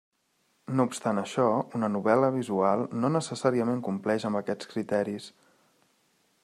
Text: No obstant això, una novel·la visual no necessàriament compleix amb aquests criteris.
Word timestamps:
No 0.77 0.85
obstant 0.91 1.21
això, 1.23 1.45
una 1.79 1.89
novel·la 1.97 2.31
visual 2.37 2.85
no 3.03 3.13
necessàriament 3.17 3.85
compleix 3.89 4.27
amb 4.31 4.39
aquests 4.41 4.71
criteris. 4.75 5.29